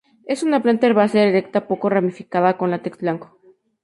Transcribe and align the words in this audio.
Es 0.25 0.41
una 0.41 0.63
planta 0.63 0.87
herbácea 0.87 1.25
erecta, 1.25 1.67
poco 1.67 1.87
ramificada, 1.87 2.57
con 2.57 2.71
látex 2.71 2.97
blanco. 2.97 3.37